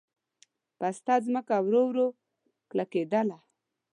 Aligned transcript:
پسته 0.77 1.13
ځمکه 1.25 1.55
ورو 1.65 1.83
ورو 1.89 2.07
کلکېدله. 2.69 3.37